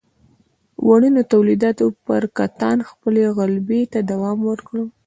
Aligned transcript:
وړینو 0.87 1.21
تولیداتو 1.31 1.85
پر 2.05 2.23
کتان 2.37 2.77
خپلې 2.89 3.23
غلبې 3.37 3.81
ته 3.93 3.99
دوام 4.11 4.37
ورکړ. 4.49 4.77